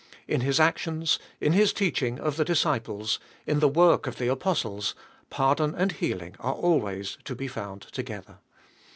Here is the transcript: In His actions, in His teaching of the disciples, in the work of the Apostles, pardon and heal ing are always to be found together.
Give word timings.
In 0.27 0.41
His 0.41 0.59
actions, 0.59 1.19
in 1.39 1.53
His 1.53 1.71
teaching 1.73 2.19
of 2.19 2.35
the 2.35 2.43
disciples, 2.43 3.19
in 3.45 3.59
the 3.59 3.67
work 3.67 4.07
of 4.07 4.17
the 4.17 4.29
Apostles, 4.29 4.95
pardon 5.29 5.75
and 5.75 5.91
heal 5.91 6.23
ing 6.23 6.35
are 6.39 6.55
always 6.55 7.19
to 7.23 7.35
be 7.35 7.47
found 7.47 7.83
together. 7.83 8.39